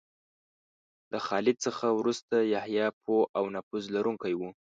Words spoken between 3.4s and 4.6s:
نفوذ لرونکی و.